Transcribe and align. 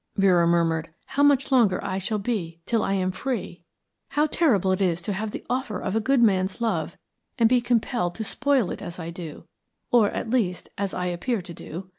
Vera 0.15 0.47
murmured 0.47 0.89
"how 1.05 1.21
much 1.21 1.51
longer 1.51 1.79
I 1.83 1.99
shall 1.99 2.17
be 2.17 2.59
till 2.65 2.81
I 2.81 2.93
am 2.93 3.11
free! 3.11 3.61
How 4.09 4.25
terrible 4.25 4.71
it 4.71 4.81
is 4.81 4.99
to 5.03 5.13
have 5.13 5.29
the 5.29 5.45
offer 5.47 5.79
of 5.79 5.95
a 5.95 5.99
good 5.99 6.23
man's 6.23 6.59
love, 6.59 6.97
and 7.37 7.47
be 7.47 7.61
compelled 7.61 8.15
to 8.15 8.23
spoil 8.23 8.71
it 8.71 8.81
as 8.81 8.97
I 8.97 9.11
do, 9.11 9.45
or, 9.91 10.09
at 10.09 10.31
least, 10.31 10.69
as 10.75 10.95
I 10.95 11.05
appear 11.05 11.43
to 11.43 11.53
do. 11.53 11.89